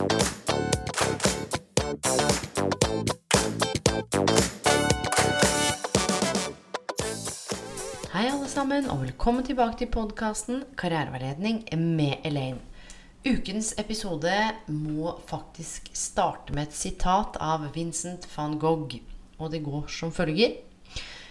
[0.00, 0.06] Hei
[8.24, 12.56] alle sammen, og velkommen tilbake til podkasten Karriereveiledning med Elaine.
[13.28, 14.32] Ukens episode
[14.72, 18.96] må faktisk starte med et sitat av Vincent van Gogh,
[19.36, 20.56] og det går som følger.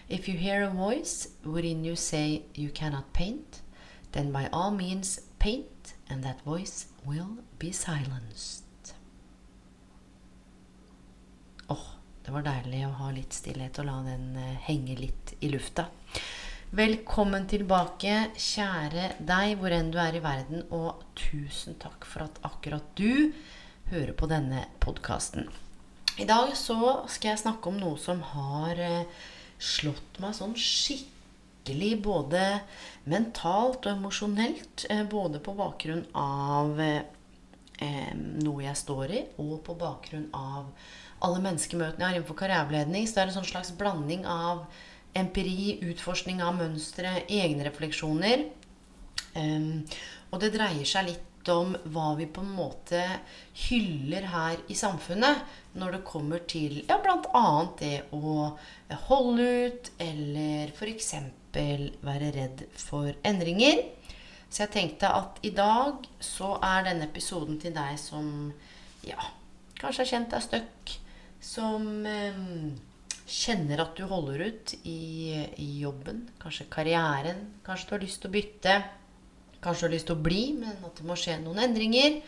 [0.09, 3.63] If you hear a voice within you say you cannot paint,
[4.11, 8.93] then by all means paint, and that voice will be silenced.
[11.67, 11.87] Åh,
[12.25, 15.87] det var deilig å ha litt stillhet og la den eh, henge litt i lufta.
[16.75, 22.41] Velkommen tilbake, kjære deg, hvor enn du er i verden, og tusen takk for at
[22.45, 23.31] akkurat du
[23.89, 25.47] hører på denne podkasten.
[26.19, 29.23] I dag så skal jeg snakke om noe som har eh,
[29.57, 31.18] slått meg sånn skikkelig
[32.01, 32.61] både
[33.05, 34.85] mentalt og emosjonelt.
[34.89, 40.71] eh, Både på bakgrunn av eh, noe jeg står i, og på bakgrunn av
[41.21, 43.07] alle menneskemøtene jeg har innenfor karriereveiledning.
[43.07, 44.65] Så det er en sånn slags blanding av
[45.17, 48.45] empiri, utforskning av mønstre, egne refleksjoner.
[49.35, 49.85] Em,
[50.31, 52.99] og det dreier seg litt om hva vi på en måte
[53.67, 55.45] hyller her i samfunnet
[55.79, 57.45] når det kommer til ja, bl.a.
[57.79, 58.33] det å
[59.07, 61.13] holde ut, eller f.eks.
[61.53, 63.85] være redd for endringer.
[64.49, 68.49] Så jeg tenkte at i dag så er denne episoden til deg som
[69.05, 69.21] ja,
[69.79, 70.95] kanskje har kjent deg støkk.
[71.39, 72.39] Som eh,
[73.29, 77.45] kjenner at du holder ut i, i jobben, kanskje karrieren.
[77.65, 78.79] Kanskje du har lyst til å bytte.
[79.63, 82.21] Kanskje har lyst til å bli, men at det må skje noen endringer.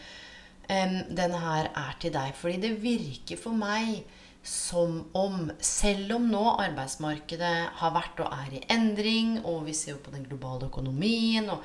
[0.71, 2.33] Um, denne her er til deg.
[2.37, 4.03] Fordi det virker for meg
[4.43, 9.95] som om, selv om nå arbeidsmarkedet har vært og er i endring, og vi ser
[9.95, 11.61] jo på den globale økonomien og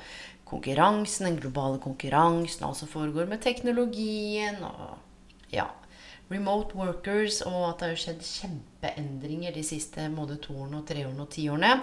[0.47, 4.93] konkurransen, den globale konkurransen altså foregår med teknologien og
[5.51, 5.65] ja,
[6.29, 11.33] remote workers, og at det har skjedd kjempeendringer de siste både toårene og treårene og
[11.33, 11.73] tiårene,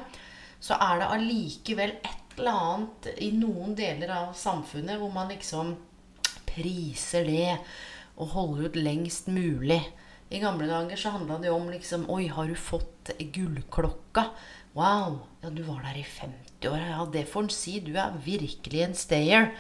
[0.65, 5.75] så er det allikevel et eller annet i noen deler av samfunnet hvor man liksom
[6.49, 7.53] priser det
[8.15, 9.81] og holder ut lengst mulig.
[10.35, 14.29] I gamle dager så handla det jo om liksom Oi, har du fått gullklokka?
[14.75, 16.85] Wow, ja, du var der i 50 år.
[16.91, 17.79] Ja, det får en si.
[17.85, 19.51] Du er virkelig en stayer.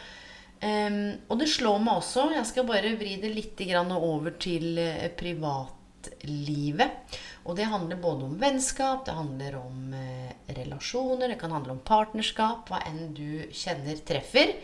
[0.65, 5.11] Um, og det slår meg også Jeg skal bare vri det litt over til eh,
[6.05, 6.91] privatlivet.
[7.45, 11.85] Og det handler både om vennskap, det handler om eh, relasjoner, det kan handle om
[11.85, 14.55] partnerskap, hva enn du kjenner treffer.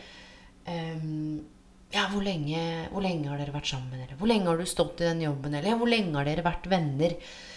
[0.66, 1.42] Um,
[1.90, 4.00] ja, hvor lenge, hvor lenge har dere vært sammen?
[4.00, 5.54] Eller hvor lenge har du stått i den jobben?
[5.54, 7.16] Eller hvor lenge har dere vært venner?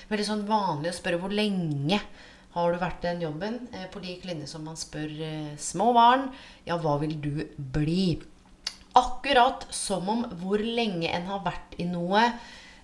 [0.09, 1.99] Veldig sånn vanlig å spørre hvor lenge
[2.53, 3.61] har du vært i den jobben?
[3.71, 6.27] Eh, på lik linje som man spør eh, små barn.
[6.67, 8.17] Ja, hva vil du bli?
[8.97, 12.27] Akkurat som om hvor lenge en har vært i noe,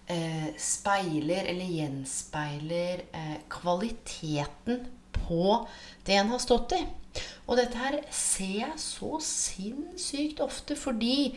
[0.09, 4.85] eh, speiler eller gjenspeiler eh, kvaliteten
[5.27, 5.67] på
[6.05, 6.83] det en har stått i.
[7.49, 11.31] Og dette her ser jeg så sinnssykt ofte fordi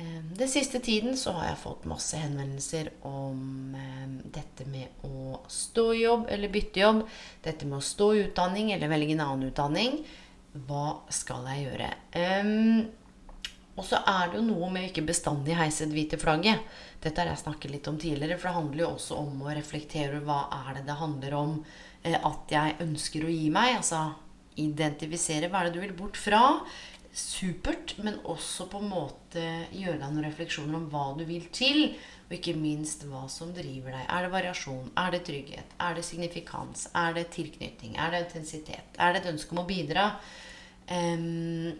[0.00, 5.42] eh, den siste tiden så har jeg fått masse henvendelser om eh, dette med å
[5.50, 7.04] stå i jobb eller bytte jobb.
[7.44, 10.02] Dette med å stå i utdanning eller velge en annen utdanning.
[10.66, 11.92] Hva skal jeg gjøre?
[12.18, 12.88] Em,
[13.80, 16.60] og så er det jo noe med ikke bestandig heise det hvite flagget.
[17.00, 20.20] Dette har jeg snakket litt om tidligere, for det handler jo også om å reflektere
[20.26, 21.54] hva er det det handler om
[22.04, 23.78] eh, at jeg ønsker å gi meg.
[23.78, 24.02] Altså
[24.60, 26.42] identifisere hva er det du vil bort fra.
[27.16, 29.42] Supert, men også på en måte
[29.74, 31.94] gjøre deg noen refleksjoner om hva du vil til.
[32.28, 34.04] Og ikke minst hva som driver deg.
[34.06, 34.92] Er det variasjon?
[35.00, 35.72] Er det trygghet?
[35.82, 36.84] Er det signifikans?
[36.94, 37.96] Er det tilknytning?
[37.96, 38.92] Er det intensitet?
[39.00, 40.10] Er det et ønske om å bidra?
[40.90, 41.72] Em,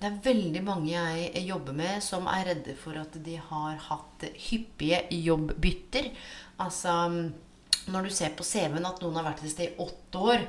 [0.00, 4.24] det er veldig mange jeg jobber med som er redde for at de har hatt
[4.48, 6.08] hyppige jobbbytter.
[6.64, 6.94] Altså
[7.90, 10.44] når du ser på CV-en at noen har vært et sted i åtte år.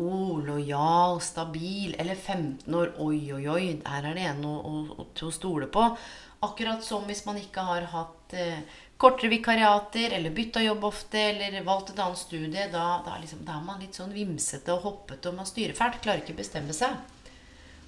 [0.00, 1.94] Oh, lojal, stabil.
[2.00, 2.94] Eller 15 år.
[3.02, 3.64] Oi, oi, oi.
[3.86, 5.86] Her er det en å, å, til å stole på.
[6.44, 8.64] Akkurat som hvis man ikke har hatt eh,
[9.00, 12.68] kortere vikariater, eller bytta jobb ofte, eller valgt et annet studie.
[12.72, 16.02] Da, da, liksom, da er man litt sånn vimsete og hoppete, og man styrer fælt.
[16.04, 16.98] Klarer ikke bestemme seg.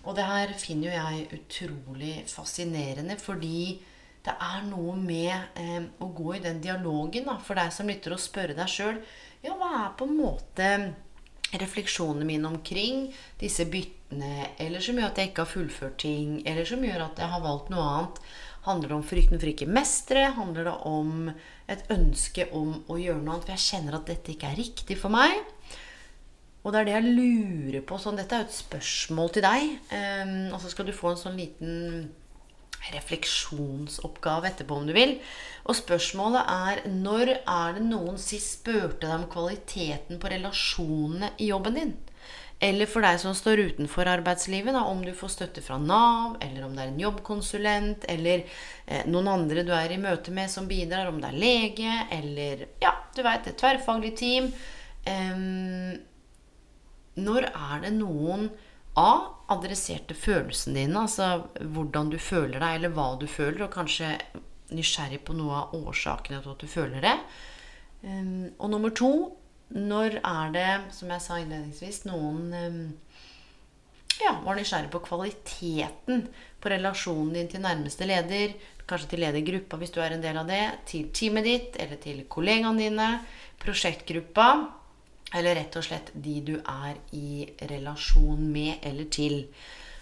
[0.06, 3.82] Og det her finner jo jeg utrolig fascinerende, fordi
[4.26, 8.14] det er noe med eh, å gå i den dialogen da, for deg som lytter,
[8.14, 8.97] og spørre deg sjøl
[9.44, 10.70] ja, hva er på en måte
[11.55, 13.06] refleksjonene mine omkring
[13.38, 17.23] disse byttene, eller som gjør at jeg ikke har fullført ting, eller som gjør at
[17.23, 18.20] jeg har valgt noe annet.
[18.67, 20.25] Handler det om frykten for ikke mestre?
[20.35, 21.29] Handler det om
[21.70, 23.47] et ønske om å gjøre noe annet?
[23.47, 25.38] For jeg kjenner at dette ikke er riktig for meg.
[26.67, 27.97] Og det er det jeg lurer på.
[28.03, 29.69] Sånn, dette er jo et spørsmål til deg.
[29.95, 32.09] Um, og så skal du få en sånn liten
[32.91, 35.17] refleksjonsoppgave etterpå, om du vil.
[35.71, 41.53] Og spørsmålet er når er det noen sist spurte deg om kvaliteten på relasjonene i
[41.53, 41.95] jobben din?
[42.67, 46.65] Eller for deg som står utenfor arbeidslivet, da, om du får støtte fra Nav, eller
[46.65, 48.47] om det er en jobbkonsulent, eller
[48.87, 52.65] eh, noen andre du er i møte med som bidrar, om det er lege, eller
[52.81, 54.49] ja, du veit, et tverrfaglig team.
[55.07, 55.99] Um,
[57.17, 58.51] når er det noen
[58.97, 59.33] A.
[59.53, 64.17] Adresserte følelsene dine, altså hvordan du føler deg, eller hva du føler, og kanskje
[64.75, 67.17] nysgjerrig på noe av årsakene til at du føler det.
[68.03, 69.13] Um, og nummer to
[69.77, 72.81] når er det, som jeg sa innledningsvis, noen um,
[74.23, 76.27] ja, var nysgjerrig på kvaliteten
[76.62, 78.55] på relasjonen din til nærmeste leder,
[78.87, 82.23] kanskje til ledergruppa hvis du er en del av det, til teamet ditt eller til
[82.31, 83.09] kollegaene dine,
[83.62, 84.49] prosjektgruppa,
[85.34, 89.43] eller rett og slett de du er i relasjon med eller til.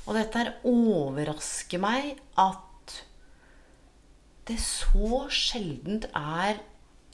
[0.05, 2.99] Og dette her overrasker meg at
[4.45, 6.61] det så sjeldent er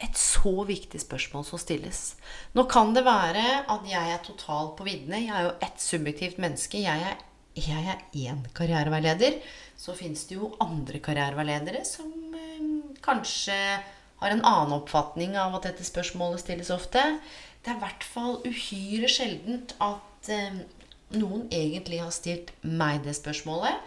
[0.01, 2.15] et så viktig spørsmål som stilles.
[2.57, 5.21] Nå kan det være at jeg er totalt på viddene.
[5.27, 6.81] Jeg er jo et subjektivt menneske.
[6.81, 7.21] Jeg er,
[7.55, 9.39] jeg er én karriereveileder.
[9.79, 13.57] Så fins det jo andre karriereveiledere som øh, kanskje
[14.21, 17.03] har en annen oppfatning av at dette spørsmålet stilles ofte.
[17.61, 20.63] Det er i hvert fall uhyre sjeldent at eh,
[21.17, 23.81] noen egentlig har stilt meg det spørsmålet.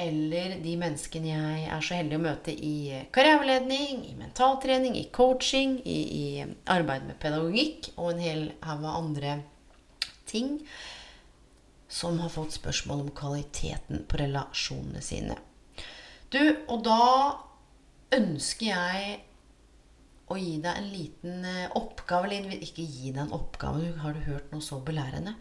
[0.00, 5.76] Eller de menneskene jeg er så heldig å møte i karriereveiledning, i mentaltrening, i coaching,
[5.84, 9.34] i, i arbeid med pedagogikk og en hel haug av andre
[10.30, 10.56] ting.
[11.92, 15.36] Som har fått spørsmål om kvaliteten på relasjonene sine.
[16.32, 16.40] Du,
[16.72, 17.02] og da
[18.16, 19.20] ønsker jeg
[20.30, 22.30] å gi deg en liten eh, oppgave.
[22.30, 25.34] Eller ikke gi deg en oppgave, har du hørt noe så belærende?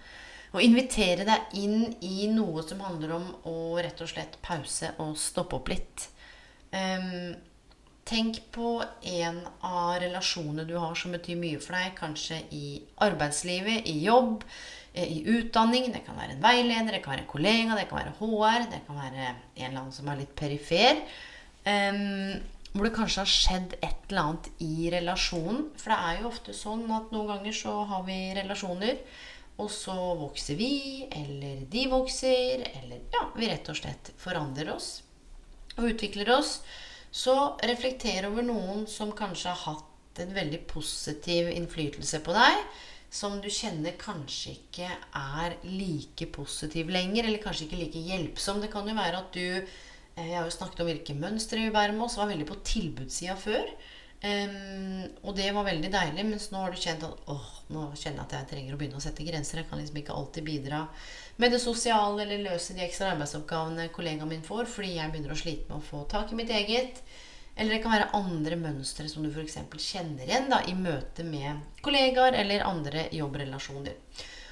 [0.52, 5.16] Å invitere deg inn i noe som handler om å rett og slett pause og
[5.20, 6.10] stoppe opp litt.
[6.76, 7.32] Um,
[8.08, 11.96] tenk på en av relasjonene du har som betyr mye for deg.
[11.96, 14.44] Kanskje i arbeidslivet, i jobb,
[14.94, 15.88] eh, i utdanning.
[15.94, 18.82] Det kan være en veileder, det kan være en kollega, det kan være HR, det
[18.88, 21.06] kan være en eller annen som er litt perifer.
[21.64, 22.42] Um,
[22.72, 25.66] hvor det kanskje har skjedd et eller annet i relasjonen.
[25.80, 29.02] For det er jo ofte sånn at noen ganger så har vi relasjoner,
[29.62, 30.72] og så vokser vi,
[31.12, 35.02] eller de vokser, eller ja, vi rett og slett forandrer oss
[35.78, 36.60] og utvikler oss.
[37.12, 37.36] Så
[37.68, 42.64] reflekter over noen som kanskje har hatt en veldig positiv innflytelse på deg,
[43.12, 48.62] som du kjenner kanskje ikke er like positiv lenger, eller kanskje ikke like hjelpsom.
[48.64, 49.74] Det kan jo være at du
[50.18, 52.20] jeg har jo snakket om hvilke mønstre vi bærer med oss.
[52.20, 53.72] Var veldig på tilbudssida før.
[54.22, 58.28] Og det var veldig deilig, mens nå har du kjent at åh, nå kjenner jeg
[58.28, 59.62] at jeg trenger å begynne å sette grenser.
[59.62, 60.84] Jeg kan liksom ikke alltid bidra
[61.42, 65.40] med det sosiale eller løse de ekstra arbeidsoppgavene kollegaen min får, fordi jeg begynner å
[65.42, 67.02] slite med å få tak i mitt eget.
[67.56, 69.58] Eller det kan være andre mønstre som du f.eks.
[69.74, 73.98] kjenner igjen da, i møte med kollegaer eller andre jobbrelasjoner.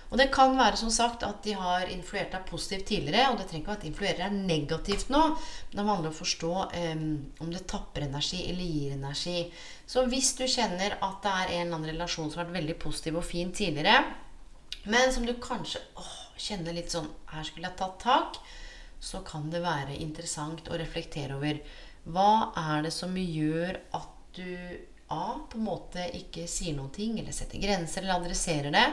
[0.10, 3.30] Og det kan være som sagt at de har influert deg positivt tidligere.
[3.30, 5.22] Og det trenger ikke at influerer deg negativt nå.
[5.70, 7.04] Men det handler om å forstå um,
[7.46, 9.44] om det tapper energi eller gir energi.
[9.89, 12.78] Så hvis du kjenner at det er en eller annen relasjon som har vært veldig
[12.82, 14.01] positiv og fin tidligere,
[14.89, 18.42] men som du kanskje åh, kjenner litt sånn Her skulle jeg tatt tak.
[19.00, 21.62] Så kan det være interessant å reflektere over
[22.10, 24.56] hva er det som gjør at du
[25.10, 25.39] A.
[25.50, 28.84] på en måte ikke sier noen ting, eller setter grenser, eller adresserer det.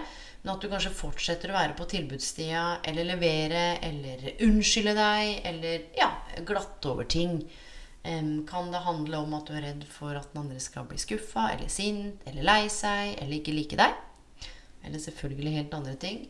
[0.47, 5.89] Men at du kanskje fortsetter å være på tilbudstida, eller levere, eller unnskylde deg, eller
[5.99, 6.13] ja,
[6.47, 7.41] glatte over ting.
[8.47, 11.49] Kan det handle om at du er redd for at den andre skal bli skuffa,
[11.57, 13.99] eller sint, eller lei seg, eller ikke like deg?
[14.87, 16.23] Eller selvfølgelig helt andre ting.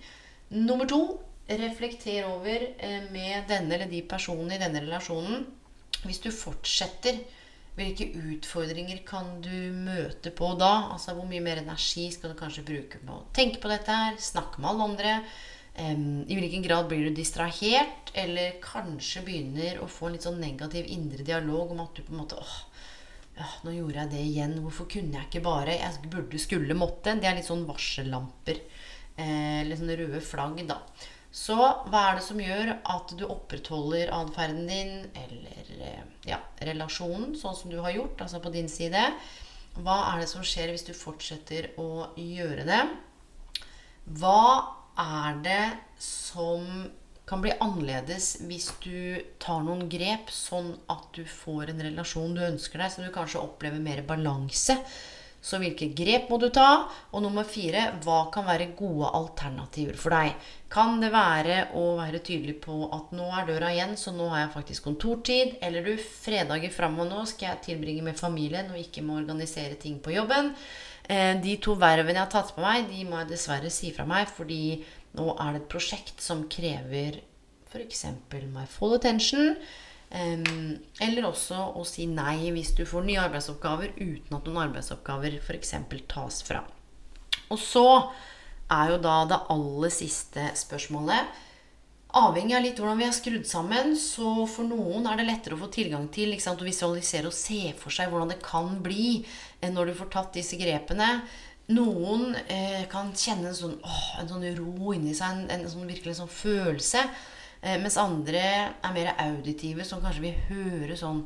[0.57, 1.03] Nummer to
[1.47, 5.45] reflekter over eh, med denne eller de personene i denne relasjonen.
[6.09, 7.21] Hvis du fortsetter
[7.77, 10.89] hvilke utfordringer kan du møte på da?
[10.95, 14.17] Altså Hvor mye mer energi skal du kanskje bruke på å tenke på dette her?
[14.21, 15.13] Snakke med alle andre?
[15.77, 18.15] Um, I hvilken grad blir du distrahert?
[18.17, 22.15] Eller kanskje begynner å få en litt sånn negativ indre dialog om at du på
[22.15, 22.55] en måte åh,
[23.37, 24.57] ja, nå gjorde jeg det igjen.
[24.65, 25.77] Hvorfor kunne jeg ikke bare?
[25.77, 27.19] Jeg burde, skulle, måtte.
[27.21, 28.63] Det er litt sånn varsellamper.
[29.21, 30.81] Eh, litt sånne røde flagg, da.
[31.37, 37.35] Så hva er det som gjør at du opprettholder atferden din, eller eh, ja, relasjonen,
[37.37, 39.03] sånn som du har gjort, altså på din side?
[39.77, 42.81] Hva er det som skjer hvis du fortsetter å gjøre det?
[44.17, 44.47] Hva
[44.97, 45.65] er det
[46.01, 46.87] som
[47.29, 52.45] kan bli annerledes hvis du tar noen grep, sånn at du får en relasjon du
[52.47, 54.79] ønsker deg, så du kanskje opplever mer balanse?
[55.47, 56.89] Så hvilke grep må du ta?
[57.15, 60.35] Og nummer fire, hva kan være gode alternativer for deg?
[60.73, 64.43] Kan det være å være tydelig på at nå er døra igjen, så nå har
[64.43, 65.55] jeg faktisk kontortid?
[65.63, 65.95] Eller du,
[66.27, 70.51] fredager framover nå skal jeg tilbringe med familien og ikke må organisere ting på jobben.
[71.07, 74.09] Eh, de to vervene jeg har tatt på meg, de må jeg dessverre si fra
[74.11, 74.81] meg, fordi
[75.17, 77.23] nå er det et prosjekt som krever
[77.71, 78.07] f.eks.
[78.51, 79.55] my full attention.
[80.11, 85.75] Eller også å si nei hvis du får nye arbeidsoppgaver uten at noen arbeidsoppgaver f.eks.
[86.09, 86.63] tas fra.
[87.51, 87.89] Og så
[88.73, 91.43] er jo da det aller siste spørsmålet
[92.17, 95.61] Avhengig av litt hvordan vi er skrudd sammen, så for noen er det lettere å
[95.61, 99.19] få tilgang til sant, å visualisere og se for seg hvordan det kan bli
[99.61, 101.11] når du får tatt disse grepene.
[101.77, 105.91] Noen eh, kan kjenne en sånn, åh, en sånn ro inni seg, en, en sånn
[105.91, 107.03] virkelig sånn følelse.
[107.67, 111.25] Eh, mens andre er mer auditive, som kanskje vil høre sånn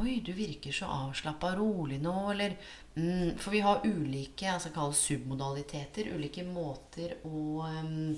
[0.00, 2.54] Oi, du virker så avslappa og rolig nå, eller
[2.94, 8.14] mm, For vi har ulike altså kalles submodaliteter, ulike måter å um,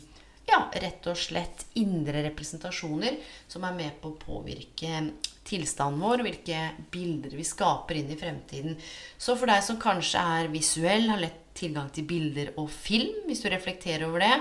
[0.47, 3.17] Ja, rett og slett indre representasjoner
[3.51, 5.01] som er med på å påvirke
[5.45, 6.61] tilstanden vår, hvilke
[6.93, 8.77] bilder vi skaper inn i fremtiden.
[9.19, 13.43] Så for deg som kanskje er visuell, har lett tilgang til bilder og film, hvis
[13.45, 14.39] du reflekterer over det,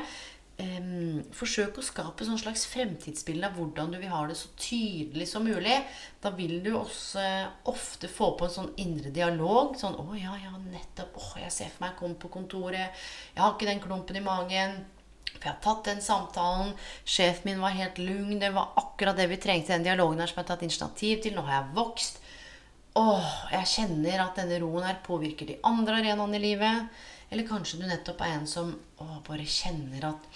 [0.61, 5.27] um, forsøk å skape sånn slags fremtidsbilde av hvordan du vil ha det så tydelig
[5.31, 5.75] som mulig.
[6.23, 7.23] Da vil du også
[7.71, 9.77] ofte få på en sånn indre dialog.
[9.79, 11.17] Sånn 'Å ja, ja, nettopp.
[11.17, 13.05] Å, jeg ser for meg jeg kommer på kontoret.
[13.33, 14.83] Jeg har ikke den klumpen i magen.'
[15.33, 16.73] For jeg har tatt den samtalen.
[17.03, 18.39] Sjefen min var helt lugn.
[18.39, 19.73] Det var akkurat det vi trengte.
[19.73, 21.33] Den dialogen her som jeg har tatt initiativ til.
[21.35, 22.21] Nå har jeg vokst.
[22.95, 27.01] Åh, jeg kjenner at denne roen her påvirker de andre arenaene i livet.
[27.33, 28.69] Eller kanskje du nettopp er en som
[29.01, 30.27] å, bare kjenner at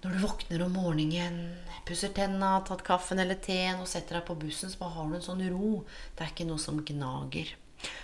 [0.00, 1.40] når du våkner om morgenen,
[1.84, 5.26] pusser tenna, tatt kaffen eller teen og setter deg på bussen, så har du en
[5.26, 5.82] sånn ro.
[6.16, 7.50] Det er ikke noe som gnager.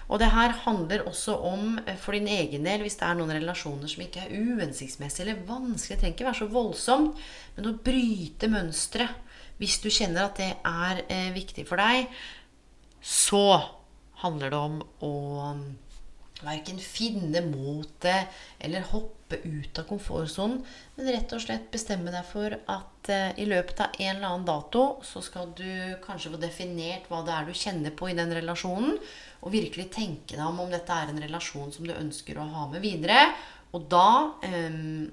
[0.08, 3.32] Og det her handler også om eh, for din egen del, hvis det er noen
[3.36, 7.24] relasjoner som ikke er uhensiktsmessige eller vanskelig, det trenger ikke være så voldsomt,
[7.56, 9.24] men å bryte mønsteret.
[9.56, 12.12] hvis du kjenner at det er eh, viktig for deg,
[13.00, 13.62] så
[14.20, 15.14] handler det om å
[16.44, 20.60] verken finne motet eller hoppe ut av komfortsonen,
[20.96, 24.46] men rett og slett bestemme deg for at eh, i løpet av en eller annen
[24.46, 28.34] dato så skal du kanskje få definert hva det er du kjenner på i den
[28.36, 28.98] relasjonen,
[29.42, 32.66] og virkelig tenke deg om om dette er en relasjon som du ønsker å ha
[32.72, 33.30] med videre.
[33.74, 35.06] Og da um,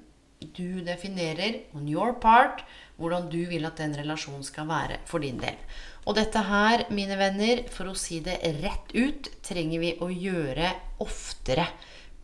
[0.54, 2.64] du definerer on your part
[2.98, 5.58] hvordan du vil at den relasjonen skal være for din del.
[6.04, 10.70] Og dette her, mine venner, for å si det rett ut, trenger vi å gjøre
[11.04, 11.66] oftere.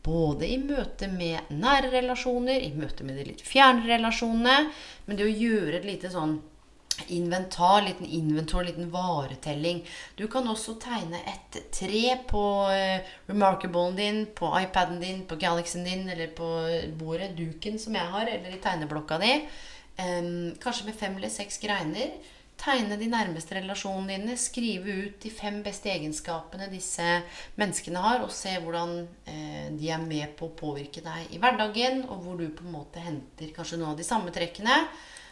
[0.04, 4.70] Både i møte med nære relasjoner, i møte med de litt fjerne relasjonene.
[5.06, 6.38] Men det å gjøre et lite sånn
[7.08, 9.80] inventar, liten inventor, liten varetelling.
[10.16, 15.88] Du kan også tegne et tre på uh, remarkablen din, på iPaden din, på Galaxyen
[15.88, 16.50] din, eller på
[17.00, 19.32] bordet, duken som jeg har, eller i tegneblokka di.
[20.00, 22.14] Kanskje med fem eller seks greiner.
[22.60, 24.34] Tegne de nærmeste relasjonene dine.
[24.36, 27.06] Skrive ut de fem beste egenskapene disse
[27.56, 32.04] menneskene har, og se hvordan eh, de er med på å påvirke deg i hverdagen,
[32.10, 34.76] og hvor du på en måte henter kanskje noen av de samme trekkene.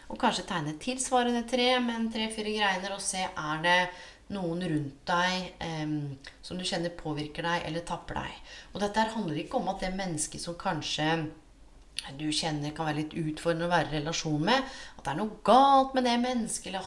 [0.08, 3.80] Og kanskje tegne tilsvarende tre med en tre-fire greiner, og se er det
[4.32, 5.94] noen rundt deg eh,
[6.44, 8.40] som du kjenner påvirker deg eller tapper deg.
[8.72, 11.12] Og dette handler ikke om at det mennesket som kanskje
[12.16, 15.42] du kjenner kan være litt utfordrende å være i relasjon med, at det er noe
[15.44, 16.86] galt med det mennesket, eller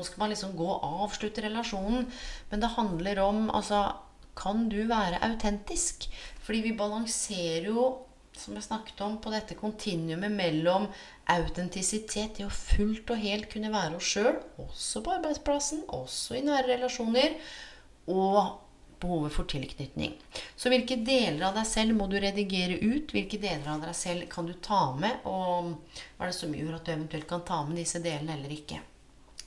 [0.00, 2.06] Nå skal man liksom gå og avslutte relasjonen.
[2.48, 3.90] Men det handler om altså,
[4.40, 6.06] Kan du være autentisk?
[6.40, 7.82] Fordi vi balanserer jo,
[8.32, 10.86] som jeg snakket om, på dette kontinuumet mellom
[11.28, 16.44] autentisitet, det å fullt og helt kunne være oss sjøl, også på arbeidsplassen, også i
[16.46, 17.36] nære relasjoner,
[18.08, 18.38] og
[19.02, 20.14] behovet for tilknytning.
[20.56, 23.12] Så hvilke deler av deg selv må du redigere ut?
[23.12, 25.20] Hvilke deler av deg selv kan du ta med?
[25.28, 25.74] Og
[26.16, 28.80] hva er det som gjør at du eventuelt kan ta med disse delene eller ikke?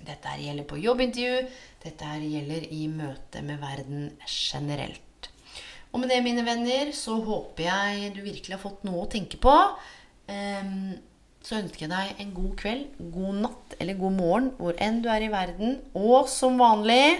[0.03, 1.47] Dette her gjelder på jobbintervju.
[1.83, 5.29] Dette her gjelder i møte med verden generelt.
[5.93, 9.37] Og med det, mine venner, så håper jeg du virkelig har fått noe å tenke
[9.41, 9.53] på.
[10.31, 10.95] Ehm,
[11.43, 15.09] så ønsker jeg deg en god kveld, god natt eller god morgen hvor enn du
[15.13, 15.77] er i verden.
[15.93, 17.19] Og som vanlig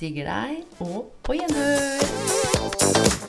[0.00, 3.23] digger deg og på gjenhør.